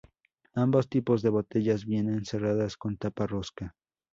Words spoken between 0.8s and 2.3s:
tipos de botellas vienen